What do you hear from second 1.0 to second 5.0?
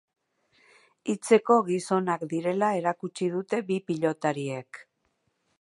Hitzeko gizonak direla erakutsi dute bi pilotariek.